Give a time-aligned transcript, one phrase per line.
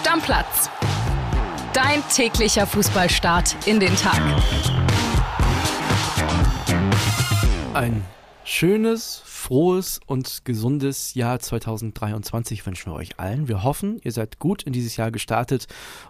[0.00, 0.70] Stammplatz.
[1.74, 4.18] Dein täglicher Fußballstart in den Tag.
[7.74, 8.02] Ein
[8.42, 13.46] schönes, frohes und gesundes Jahr 2023 wünschen wir euch allen.
[13.46, 15.66] Wir hoffen, ihr seid gut in dieses Jahr gestartet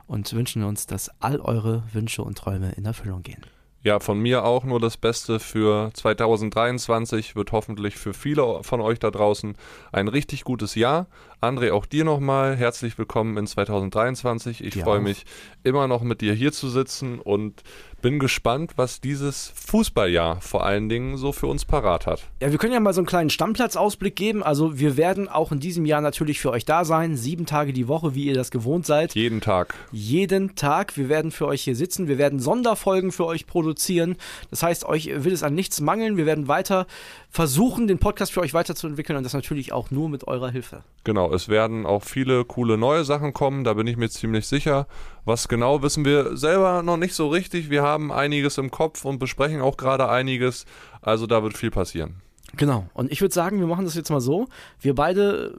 [0.07, 3.45] und wünschen uns, dass all eure Wünsche und Träume in Erfüllung gehen.
[3.83, 7.35] Ja, von mir auch nur das Beste für 2023.
[7.35, 9.57] Wird hoffentlich für viele von euch da draußen
[9.91, 11.07] ein richtig gutes Jahr.
[11.41, 14.63] André, auch dir nochmal herzlich willkommen in 2023.
[14.63, 15.25] Ich freue mich
[15.63, 17.63] immer noch mit dir hier zu sitzen und
[18.01, 22.23] bin gespannt, was dieses Fußballjahr vor allen Dingen so für uns parat hat.
[22.41, 24.43] Ja, wir können ja mal so einen kleinen Stammplatzausblick geben.
[24.43, 27.17] Also wir werden auch in diesem Jahr natürlich für euch da sein.
[27.17, 29.15] Sieben Tage die Woche, wie ihr das gewohnt seid.
[29.15, 29.75] Jeden Tag.
[29.93, 30.97] Jeden Tag.
[30.97, 32.09] Wir werden für euch hier sitzen.
[32.09, 34.17] Wir werden Sonderfolgen für euch produzieren.
[34.51, 36.17] Das heißt, euch wird es an nichts mangeln.
[36.17, 36.87] Wir werden weiter
[37.31, 40.83] versuchen, den Podcast für euch weiterzuentwickeln und das natürlich auch nur mit eurer Hilfe.
[41.05, 44.87] Genau, es werden auch viele coole neue Sachen kommen, da bin ich mir ziemlich sicher.
[45.25, 47.71] Was genau wissen wir selber noch nicht so richtig.
[47.71, 50.67] Wir haben einiges im Kopf und besprechen auch gerade einiges,
[51.01, 52.17] also da wird viel passieren.
[52.57, 54.49] Genau, und ich würde sagen, wir machen das jetzt mal so.
[54.81, 55.57] Wir beide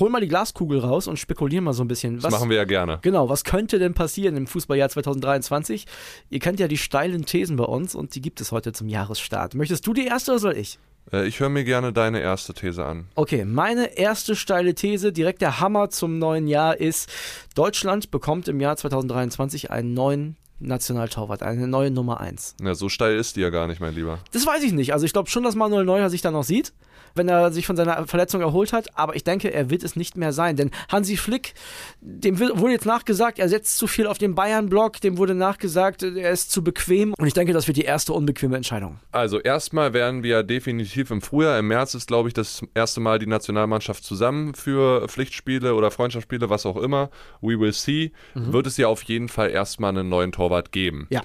[0.00, 2.16] holen mal die Glaskugel raus und spekulieren mal so ein bisschen.
[2.16, 2.98] Was, das machen wir ja gerne.
[3.02, 5.86] Genau, was könnte denn passieren im Fußballjahr 2023?
[6.30, 9.54] Ihr kennt ja die steilen Thesen bei uns und die gibt es heute zum Jahresstart.
[9.54, 10.78] Möchtest du die erste oder soll ich?
[11.12, 13.06] Äh, ich höre mir gerne deine erste These an.
[13.14, 17.10] Okay, meine erste steile These, direkt der Hammer zum neuen Jahr ist,
[17.54, 22.56] Deutschland bekommt im Jahr 2023 einen neuen Nationaltorwart, eine neue Nummer 1.
[22.62, 24.18] Ja, so steil ist die ja gar nicht, mein Lieber.
[24.32, 24.92] Das weiß ich nicht.
[24.92, 26.72] Also ich glaube schon, dass Manuel Neuer sich da noch sieht
[27.14, 28.96] wenn er sich von seiner Verletzung erholt hat.
[28.98, 30.56] Aber ich denke, er wird es nicht mehr sein.
[30.56, 31.54] Denn Hansi Flick,
[32.00, 35.00] dem wurde jetzt nachgesagt, er setzt zu viel auf den Bayern-Block.
[35.00, 37.14] Dem wurde nachgesagt, er ist zu bequem.
[37.18, 38.98] Und ich denke, das wird die erste unbequeme Entscheidung.
[39.12, 43.18] Also erstmal werden wir definitiv im Frühjahr, im März ist, glaube ich, das erste Mal
[43.18, 47.10] die Nationalmannschaft zusammen für Pflichtspiele oder Freundschaftsspiele, was auch immer.
[47.40, 48.12] We will see.
[48.34, 48.52] Mhm.
[48.52, 51.06] Wird es ja auf jeden Fall erstmal einen neuen Torwart geben.
[51.10, 51.22] Ja.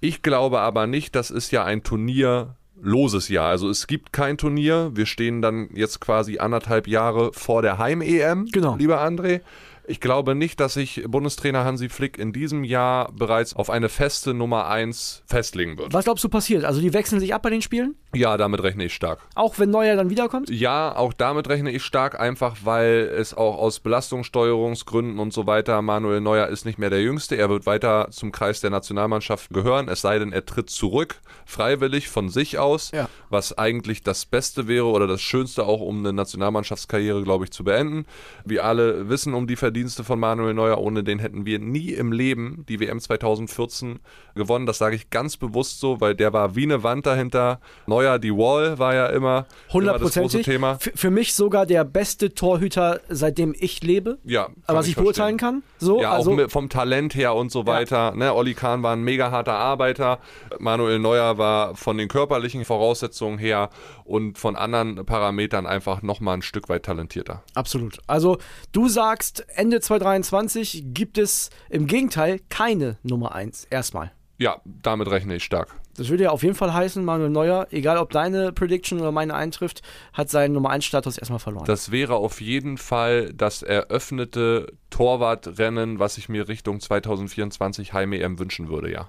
[0.00, 3.48] Ich glaube aber nicht, das ist ja ein Turnier loses Jahr.
[3.48, 4.90] Also es gibt kein Turnier.
[4.94, 8.76] Wir stehen dann jetzt quasi anderthalb Jahre vor der Heim-EM, genau.
[8.76, 9.40] lieber André.
[9.86, 14.32] Ich glaube nicht, dass sich Bundestrainer Hansi Flick in diesem Jahr bereits auf eine feste
[14.32, 15.92] Nummer 1 festlegen wird.
[15.92, 16.64] Was glaubst du passiert?
[16.64, 17.94] Also die wechseln sich ab bei den Spielen?
[18.14, 19.20] Ja, damit rechne ich stark.
[19.34, 20.48] Auch wenn Neuer dann wiederkommt?
[20.48, 25.82] Ja, auch damit rechne ich stark, einfach weil es auch aus Belastungssteuerungsgründen und so weiter,
[25.82, 27.36] Manuel Neuer ist nicht mehr der Jüngste.
[27.36, 32.08] Er wird weiter zum Kreis der Nationalmannschaft gehören, es sei denn, er tritt zurück, freiwillig
[32.08, 33.08] von sich aus, ja.
[33.28, 37.64] was eigentlich das Beste wäre oder das Schönste auch, um eine Nationalmannschaftskarriere, glaube ich, zu
[37.64, 38.06] beenden.
[38.44, 40.78] Wir alle wissen um die Verdienste Verdienste von Manuel Neuer.
[40.78, 43.98] Ohne den hätten wir nie im Leben die WM 2014
[44.36, 44.66] gewonnen.
[44.66, 47.58] Das sage ich ganz bewusst so, weil der war wie eine Wand dahinter.
[47.88, 50.78] Neuer, die Wall war ja immer, immer das große Thema.
[50.78, 54.18] Für, für, mich sogar der beste Torhüter, seitdem ich lebe.
[54.22, 54.50] Ja.
[54.68, 55.64] Was ich, ich beurteilen kann.
[55.78, 57.96] So, ja, also, auch vom Talent her und so weiter.
[57.96, 58.14] Ja.
[58.14, 60.20] Ne, Olli Kahn war ein mega harter Arbeiter.
[60.60, 63.70] Manuel Neuer war von den körperlichen Voraussetzungen her
[64.04, 67.42] und von anderen Parametern einfach nochmal ein Stück weit talentierter.
[67.54, 67.98] Absolut.
[68.06, 68.38] Also
[68.70, 73.64] du sagst, Ende 2023 gibt es im Gegenteil keine Nummer 1.
[73.70, 74.12] Erstmal.
[74.36, 75.74] Ja, damit rechne ich stark.
[75.96, 79.32] Das würde ja auf jeden Fall heißen, Manuel Neuer, egal ob deine Prediction oder meine
[79.32, 79.80] eintrifft,
[80.12, 81.64] hat seinen Nummer 1 Status erstmal verloren.
[81.64, 88.68] Das wäre auf jeden Fall das eröffnete Torwartrennen, was ich mir Richtung 2024 Heim-EM wünschen
[88.68, 89.08] würde, ja.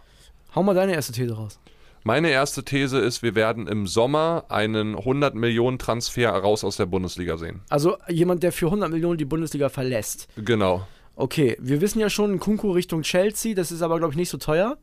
[0.56, 1.60] Hau mal deine erste These raus.
[2.08, 6.86] Meine erste These ist, wir werden im Sommer einen 100 Millionen Transfer raus aus der
[6.86, 7.62] Bundesliga sehen.
[7.68, 10.28] Also jemand, der für 100 Millionen die Bundesliga verlässt.
[10.38, 10.86] Genau.
[11.16, 14.38] Okay, wir wissen ja schon, Kunku Richtung Chelsea, das ist aber, glaube ich, nicht so
[14.38, 14.78] teuer.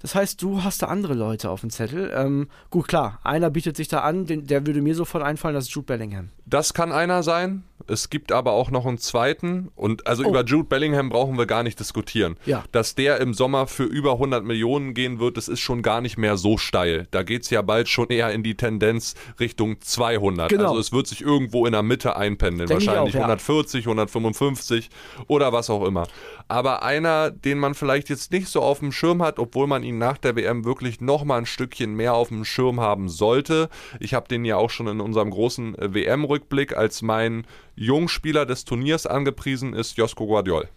[0.00, 2.10] Das heißt, du hast da andere Leute auf dem Zettel.
[2.14, 5.64] Ähm, gut, klar, einer bietet sich da an, den, der würde mir sofort einfallen, das
[5.64, 6.30] ist Jude Bellingham.
[6.46, 7.64] Das kann einer sein.
[7.86, 9.70] Es gibt aber auch noch einen zweiten.
[9.74, 10.28] Und also oh.
[10.28, 12.36] über Jude Bellingham brauchen wir gar nicht diskutieren.
[12.46, 12.64] Ja.
[12.72, 16.18] Dass der im Sommer für über 100 Millionen gehen wird, das ist schon gar nicht
[16.18, 17.06] mehr so steil.
[17.10, 20.48] Da geht es ja bald schon eher in die Tendenz Richtung 200.
[20.48, 20.68] Genau.
[20.68, 22.68] Also es wird sich irgendwo in der Mitte einpendeln.
[22.68, 23.24] Denk Wahrscheinlich auch, ja.
[23.24, 24.90] 140, 155
[25.26, 26.06] oder was auch immer.
[26.48, 29.98] Aber einer, den man vielleicht jetzt nicht so auf dem Schirm hat, obwohl man ihn
[29.98, 33.68] nach der WM wirklich nochmal ein Stückchen mehr auf dem Schirm haben sollte.
[34.00, 35.94] Ich habe den ja auch schon in unserem großen äh,
[36.32, 37.46] WM-Rückblick als mein
[37.76, 40.68] Jungspieler des Turniers angepriesen ist Josko Guardiol.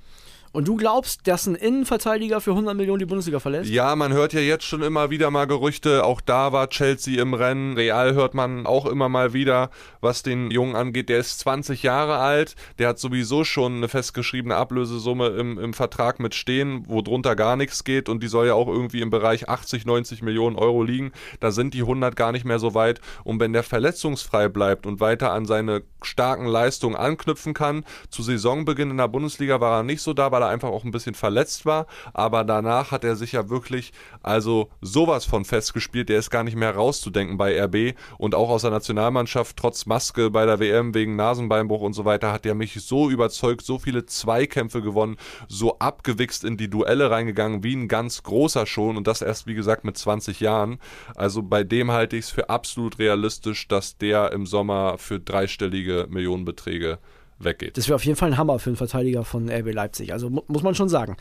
[0.55, 3.69] Und du glaubst, dass ein Innenverteidiger für 100 Millionen die Bundesliga verlässt?
[3.69, 6.05] Ja, man hört ja jetzt schon immer wieder mal Gerüchte.
[6.05, 7.75] Auch da war Chelsea im Rennen.
[7.75, 9.69] Real hört man auch immer mal wieder,
[9.99, 11.09] was den Jungen angeht.
[11.09, 12.55] Der ist 20 Jahre alt.
[12.79, 17.57] Der hat sowieso schon eine festgeschriebene Ablösesumme im, im Vertrag mit stehen, wo drunter gar
[17.57, 18.07] nichts geht.
[18.07, 21.11] Und die soll ja auch irgendwie im Bereich 80, 90 Millionen Euro liegen.
[21.41, 23.01] Da sind die 100 gar nicht mehr so weit.
[23.25, 28.91] Und wenn der verletzungsfrei bleibt und weiter an seine starken Leistungen anknüpfen kann, zu Saisonbeginn
[28.91, 31.65] in der Bundesliga war er nicht so da, weil er einfach auch ein bisschen verletzt
[31.65, 31.87] war.
[32.13, 33.93] Aber danach hat er sich ja wirklich
[34.23, 36.09] also sowas von festgespielt.
[36.09, 40.29] Der ist gar nicht mehr rauszudenken bei RB und auch aus der Nationalmannschaft trotz Maske
[40.29, 44.05] bei der WM wegen Nasenbeinbruch und so weiter hat er mich so überzeugt, so viele
[44.05, 49.21] Zweikämpfe gewonnen, so abgewichst in die Duelle reingegangen wie ein ganz großer schon und das
[49.21, 50.79] erst wie gesagt mit 20 Jahren.
[51.15, 56.07] Also bei dem halte ich es für absolut realistisch, dass der im Sommer für dreistellige
[56.09, 56.99] Millionenbeträge
[57.39, 57.77] weggeht.
[57.77, 60.13] Das wäre auf jeden Fall ein Hammer für einen Verteidiger von RB Leipzig.
[60.13, 61.17] Also mu muss man schon sagen.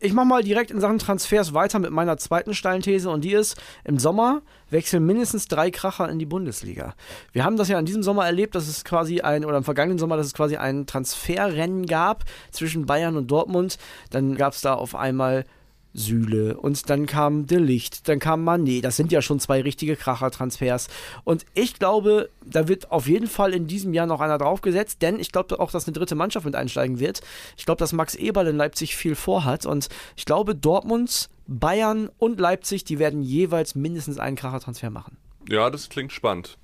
[0.00, 3.32] Ich mache mal direkt in Sachen Transfers weiter mit meiner zweiten steilen These und die
[3.32, 6.94] ist, im Sommer wechseln mindestens drei Kracher in die Bundesliga.
[7.32, 9.98] Wir haben das ja in diesem Sommer erlebt, dass es quasi ein, oder im vergangenen
[9.98, 13.78] Sommer, dass es quasi ein Transferrennen gab zwischen Bayern und Dortmund.
[14.10, 15.46] Dann gab es da auf einmal
[15.94, 18.84] Süle und dann kam De Licht, dann kam Manet.
[18.84, 20.88] Das sind ja schon zwei richtige Kracher-Transfers.
[21.22, 25.18] Und ich glaube, da wird auf jeden Fall in diesem Jahr noch einer draufgesetzt, denn
[25.20, 27.22] ich glaube auch, dass eine dritte Mannschaft mit einsteigen wird.
[27.56, 32.40] Ich glaube, dass Max Eberl in Leipzig viel vorhat und ich glaube, Dortmund, Bayern und
[32.40, 35.16] Leipzig, die werden jeweils mindestens einen Kracher-Transfer machen.
[35.48, 36.58] Ja, das klingt spannend.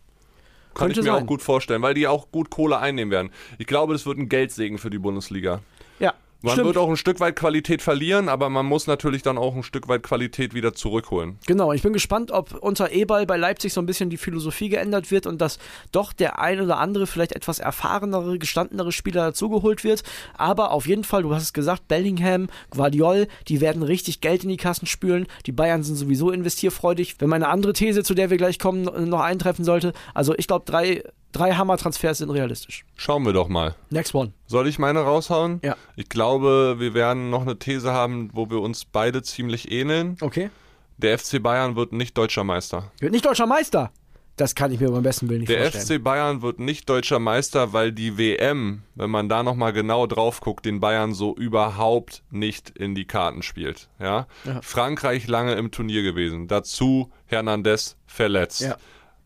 [0.74, 1.22] Kann Könnte ich mir sein.
[1.22, 3.30] auch gut vorstellen, weil die auch gut Kohle einnehmen werden.
[3.58, 5.60] Ich glaube, das wird ein Geldsegen für die Bundesliga.
[5.98, 6.14] Ja.
[6.42, 6.68] Man stimmt.
[6.68, 9.88] wird auch ein Stück weit Qualität verlieren, aber man muss natürlich dann auch ein Stück
[9.88, 11.38] weit Qualität wieder zurückholen.
[11.46, 15.10] Genau, ich bin gespannt, ob unter Eberl bei Leipzig so ein bisschen die Philosophie geändert
[15.10, 15.58] wird und dass
[15.92, 20.02] doch der ein oder andere vielleicht etwas erfahrenere, gestandenere Spieler dazugeholt wird.
[20.34, 24.48] Aber auf jeden Fall, du hast es gesagt, Bellingham, Guardiol, die werden richtig Geld in
[24.48, 25.26] die Kassen spülen.
[25.44, 27.16] Die Bayern sind sowieso investierfreudig.
[27.18, 30.64] Wenn meine andere These, zu der wir gleich kommen, noch eintreffen sollte, also ich glaube,
[30.64, 31.02] drei,
[31.32, 32.84] drei Hammer-Transfers sind realistisch.
[32.96, 33.74] Schauen wir doch mal.
[33.90, 34.32] Next one.
[34.46, 35.60] Soll ich meine raushauen?
[35.64, 35.76] Ja.
[35.96, 40.16] Ich glaube, wir werden noch eine These haben, wo wir uns beide ziemlich ähneln.
[40.20, 40.50] Okay.
[40.98, 42.90] Der FC Bayern wird nicht deutscher Meister.
[43.00, 43.90] Wird nicht deutscher Meister.
[44.36, 46.00] Das kann ich mir beim besten Willen nicht Der vorstellen.
[46.00, 50.40] FC Bayern wird nicht deutscher Meister, weil die WM, wenn man da nochmal genau drauf
[50.40, 53.88] guckt, den Bayern so überhaupt nicht in die Karten spielt.
[53.98, 54.26] Ja?
[54.44, 54.60] Ja.
[54.62, 56.48] Frankreich lange im Turnier gewesen.
[56.48, 58.62] Dazu Hernandez verletzt.
[58.62, 58.76] Ja.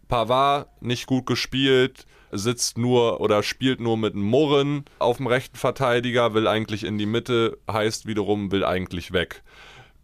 [0.08, 6.34] Pavard nicht gut gespielt, sitzt nur oder spielt nur mit Murren auf dem rechten Verteidiger,
[6.34, 9.42] will eigentlich in die Mitte, heißt wiederum, will eigentlich weg.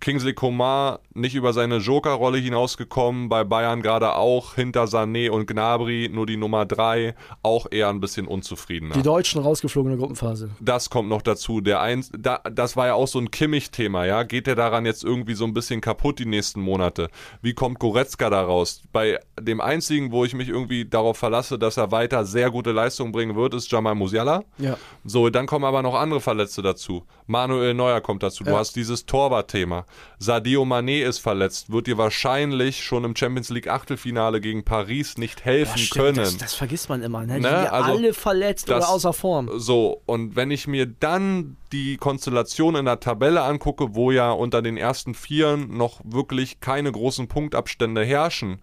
[0.00, 6.08] Kingsley Coman nicht über seine Joker-Rolle hinausgekommen, bei Bayern gerade auch hinter Sané und Gnabry,
[6.12, 8.94] nur die Nummer 3, auch eher ein bisschen unzufriedener.
[8.94, 10.50] Die Deutschen rausgeflogen in der Gruppenphase.
[10.60, 11.60] Das kommt noch dazu.
[11.60, 14.22] Der eins, da, das war ja auch so ein Kimmich-Thema, ja.
[14.22, 17.08] Geht der daran jetzt irgendwie so ein bisschen kaputt die nächsten Monate?
[17.42, 18.82] Wie kommt Goretzka da raus?
[18.92, 23.10] Bei dem einzigen, wo ich mich irgendwie darauf verlasse, dass er weiter sehr gute Leistungen
[23.10, 24.44] bringen wird, ist Jamal Musiala.
[24.58, 24.76] Ja.
[25.04, 27.04] So, dann kommen aber noch andere Verletzte dazu.
[27.26, 28.44] Manuel Neuer kommt dazu.
[28.44, 28.58] Du Ja.
[28.58, 29.86] hast dieses Torwart-Thema.
[30.18, 35.44] Sadio Mané ist verletzt, wird dir wahrscheinlich schon im Champions League Achtelfinale gegen Paris nicht
[35.44, 36.16] helfen Ja, stimmt, können.
[36.16, 37.20] Das, das vergisst man immer.
[37.26, 37.34] Ne?
[37.36, 39.50] Die Ne, sind ja also alle verletzt das- oder außer Form.
[39.58, 44.62] So, und wenn ich mir dann die Konstellation in der Tabelle angucke, wo ja unter
[44.62, 48.60] den ersten Vieren noch wirklich keine großen Punktabstände herrschen,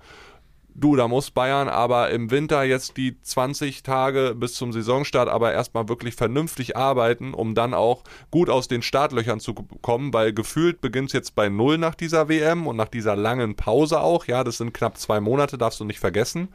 [0.78, 5.52] du, da muss Bayern aber im Winter jetzt die 20 Tage bis zum Saisonstart aber
[5.52, 10.80] erstmal wirklich vernünftig arbeiten, um dann auch gut aus den Startlöchern zu kommen, weil gefühlt
[10.80, 14.26] beginnt es jetzt bei Null nach dieser WM und nach dieser langen Pause auch.
[14.26, 16.50] Ja, das sind knapp zwei Monate, darfst du nicht vergessen.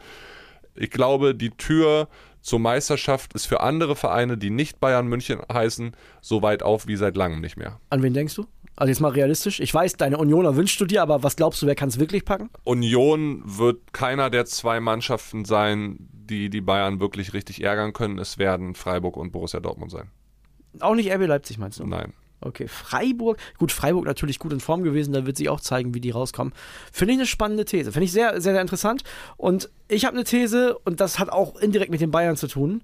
[0.74, 2.08] Ich glaube, die Tür
[2.40, 6.96] zur Meisterschaft ist für andere Vereine, die nicht Bayern München heißen, so weit auf wie
[6.96, 7.78] seit langem nicht mehr.
[7.90, 8.46] An wen denkst du?
[8.76, 9.60] Also jetzt mal realistisch.
[9.60, 12.24] Ich weiß, deine Unioner wünschst du dir, aber was glaubst du, wer kann es wirklich
[12.24, 12.50] packen?
[12.64, 18.18] Union wird keiner der zwei Mannschaften sein, die die Bayern wirklich richtig ärgern können.
[18.18, 20.10] Es werden Freiburg und Borussia Dortmund sein.
[20.80, 21.86] Auch nicht RB Leipzig, meinst du?
[21.86, 22.14] Nein.
[22.40, 23.38] Okay, Freiburg.
[23.58, 26.52] Gut, Freiburg natürlich gut in Form gewesen, da wird sich auch zeigen, wie die rauskommen.
[26.92, 27.92] Finde ich eine spannende These.
[27.92, 29.04] Finde ich sehr, sehr, sehr interessant.
[29.36, 32.82] Und ich habe eine These, und das hat auch indirekt mit den Bayern zu tun.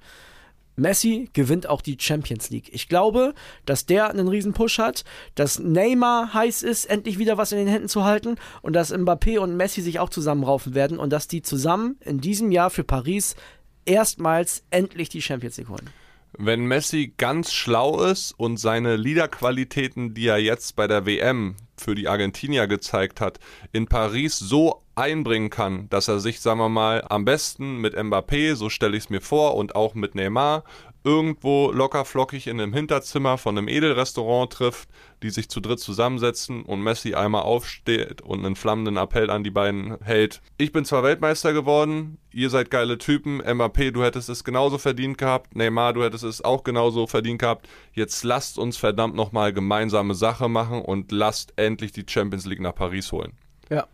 [0.78, 2.70] Messi gewinnt auch die Champions League.
[2.72, 3.34] Ich glaube,
[3.66, 5.04] dass der einen riesen Push hat,
[5.34, 9.38] dass Neymar heiß ist, endlich wieder was in den Händen zu halten und dass Mbappé
[9.38, 13.36] und Messi sich auch zusammenraufen werden und dass die zusammen in diesem Jahr für Paris
[13.84, 15.90] erstmals endlich die Champions League holen.
[16.36, 21.94] Wenn Messi ganz schlau ist und seine Liederqualitäten, die er jetzt bei der WM für
[21.94, 23.38] die Argentinier gezeigt hat,
[23.72, 28.54] in Paris so einbringen kann, dass er sich, sagen wir mal, am besten mit Mbappé,
[28.56, 30.64] so stelle ich es mir vor, und auch mit Neymar
[31.08, 34.90] irgendwo locker flockig in einem Hinterzimmer von einem Edelrestaurant trifft,
[35.22, 39.50] die sich zu dritt zusammensetzen und Messi einmal aufsteht und einen flammenden Appell an die
[39.50, 40.42] beiden hält.
[40.58, 45.16] Ich bin zwar Weltmeister geworden, ihr seid geile Typen, Mbappé, du hättest es genauso verdient
[45.16, 47.66] gehabt, Neymar, du hättest es auch genauso verdient gehabt.
[47.94, 52.74] Jetzt lasst uns verdammt nochmal gemeinsame Sache machen und lasst endlich die Champions League nach
[52.74, 53.32] Paris holen.
[53.70, 53.88] Ja.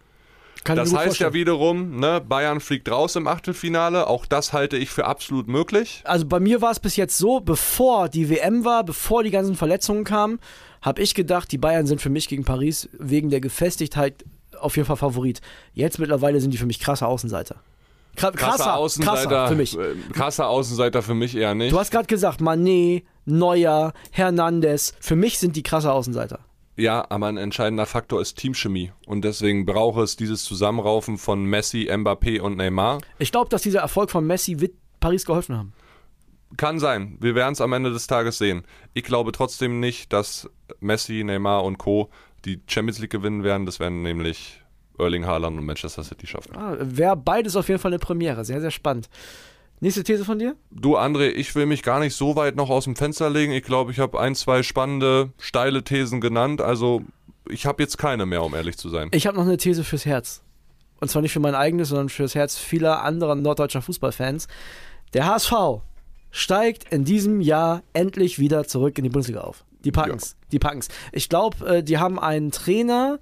[0.64, 1.30] Kann das heißt vorstellen.
[1.30, 4.06] ja wiederum, ne, Bayern fliegt raus im Achtelfinale.
[4.06, 6.02] Auch das halte ich für absolut möglich.
[6.04, 9.56] Also bei mir war es bis jetzt so, bevor die WM war, bevor die ganzen
[9.56, 10.40] Verletzungen kamen,
[10.80, 14.24] habe ich gedacht, die Bayern sind für mich gegen Paris wegen der Gefestigtheit
[14.58, 15.40] auf jeden Fall Favorit.
[15.74, 17.56] Jetzt mittlerweile sind die für mich krasse Außenseiter.
[18.16, 19.78] Krasser, krasser Außenseiter krasser für mich.
[19.78, 21.72] Äh, krasser Außenseiter für mich eher nicht.
[21.72, 24.94] Du hast gerade gesagt, Manet, Neuer, Hernandez.
[25.00, 26.38] Für mich sind die krasse Außenseiter.
[26.76, 28.92] Ja, aber ein entscheidender Faktor ist Teamchemie.
[29.06, 32.98] Und deswegen braucht es dieses Zusammenraufen von Messi, Mbappé und Neymar.
[33.18, 35.72] Ich glaube, dass dieser Erfolg von Messi wird Paris geholfen haben.
[36.56, 37.16] Kann sein.
[37.20, 38.64] Wir werden es am Ende des Tages sehen.
[38.92, 40.48] Ich glaube trotzdem nicht, dass
[40.80, 42.10] Messi, Neymar und Co.
[42.44, 43.66] die Champions League gewinnen werden.
[43.66, 44.60] Das werden nämlich
[44.98, 46.56] Erling Haaland und Manchester City schaffen.
[46.56, 48.44] Ah, Wäre beides auf jeden Fall eine Premiere.
[48.44, 49.08] Sehr, sehr spannend.
[49.84, 50.56] Nächste These von dir?
[50.70, 53.52] Du, André, ich will mich gar nicht so weit noch aus dem Fenster legen.
[53.52, 56.62] Ich glaube, ich habe ein, zwei spannende, steile Thesen genannt.
[56.62, 57.02] Also,
[57.50, 59.10] ich habe jetzt keine mehr, um ehrlich zu sein.
[59.12, 60.40] Ich habe noch eine These fürs Herz.
[61.00, 64.48] Und zwar nicht für mein eigenes, sondern fürs Herz vieler anderer norddeutscher Fußballfans.
[65.12, 65.52] Der HSV
[66.30, 69.66] steigt in diesem Jahr endlich wieder zurück in die Bundesliga auf.
[69.84, 70.30] Die packen's.
[70.30, 70.46] Ja.
[70.52, 70.88] Die packen's.
[71.12, 73.18] Ich glaube, äh, die haben einen Trainer,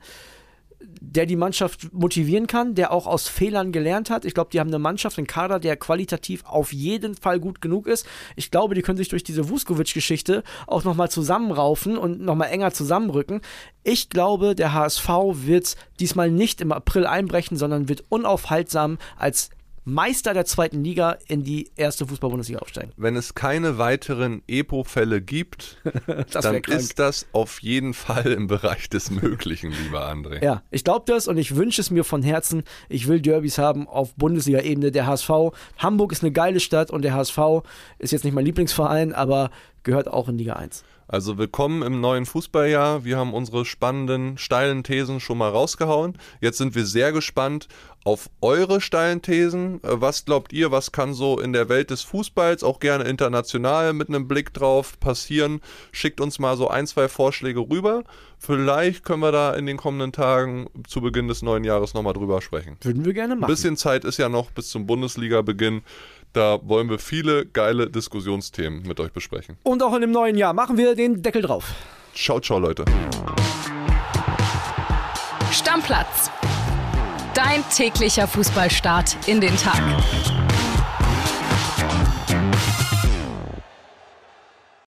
[1.00, 4.24] der die Mannschaft motivieren kann, der auch aus Fehlern gelernt hat.
[4.24, 7.86] Ich glaube, die haben eine Mannschaft, einen Kader, der qualitativ auf jeden Fall gut genug
[7.86, 8.06] ist.
[8.36, 13.40] Ich glaube, die können sich durch diese Vuskovic-Geschichte auch nochmal zusammenraufen und nochmal enger zusammenrücken.
[13.84, 19.50] Ich glaube, der HSV wird diesmal nicht im April einbrechen, sondern wird unaufhaltsam als
[19.84, 22.92] Meister der zweiten Liga in die erste Fußball-Bundesliga aufsteigen.
[22.96, 25.78] Wenn es keine weiteren EPO-Fälle gibt,
[26.32, 30.42] dann ist das auf jeden Fall im Bereich des Möglichen, lieber André.
[30.44, 32.62] Ja, ich glaube das und ich wünsche es mir von Herzen.
[32.88, 34.92] Ich will Derbys haben auf Bundesliga-Ebene.
[34.92, 35.30] Der HSV,
[35.78, 37.38] Hamburg ist eine geile Stadt und der HSV
[37.98, 39.50] ist jetzt nicht mein Lieblingsverein, aber
[39.82, 40.84] gehört auch in Liga 1.
[41.08, 43.04] Also willkommen im neuen Fußballjahr.
[43.04, 46.16] Wir haben unsere spannenden, steilen Thesen schon mal rausgehauen.
[46.40, 47.68] Jetzt sind wir sehr gespannt
[48.04, 49.82] auf eure steilen Thesen.
[49.84, 53.92] Äh, was glaubt ihr, was kann so in der Welt des Fußballs, auch gerne international
[53.92, 55.60] mit einem Blick drauf passieren?
[55.92, 58.04] Schickt uns mal so ein, zwei Vorschläge rüber.
[58.38, 62.40] Vielleicht können wir da in den kommenden Tagen zu Beginn des neuen Jahres nochmal drüber
[62.40, 62.76] sprechen.
[62.80, 63.44] Würden wir gerne machen.
[63.44, 65.82] Ein bisschen Zeit ist ja noch bis zum Bundesliga-Beginn.
[66.32, 69.58] Da wollen wir viele geile Diskussionsthemen mit euch besprechen.
[69.64, 71.74] Und auch in dem neuen Jahr machen wir den Deckel drauf.
[72.14, 72.84] Ciao, ciao, Leute.
[75.50, 76.30] Stammplatz.
[77.34, 79.80] Dein täglicher Fußballstart in den Tag.